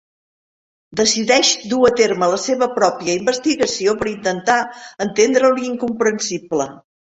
Decideix 1.01 1.51
dur 1.73 1.81
a 1.89 1.91
terme 1.99 2.29
la 2.31 2.39
seva 2.45 2.69
pròpia 2.79 3.15
investigació 3.21 3.95
per 4.01 4.09
intentar 4.15 4.59
entendre 5.09 5.55
l'incomprensible. 5.61 6.71